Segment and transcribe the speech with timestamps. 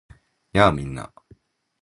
[0.51, 0.71] やあ！
[0.71, 1.13] みんな